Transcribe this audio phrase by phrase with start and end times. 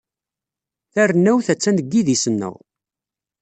[0.93, 2.55] Tarennawt attan deg yidis-nneɣ.